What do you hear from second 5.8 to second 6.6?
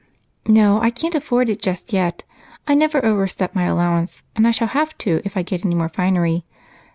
finery.